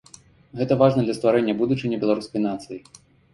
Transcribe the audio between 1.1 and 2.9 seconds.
стварэння будучыні беларускай нацыі.